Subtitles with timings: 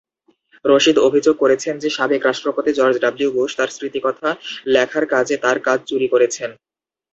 [0.65, 4.29] রশিদ অভিযোগ করেছেন যে সাবেক রাষ্ট্রপতি জর্জ ডব্লিউ বুশ তার স্মৃতিকথা
[4.67, 6.49] লেখার কাজে তার কাজ চুরি করেছেন।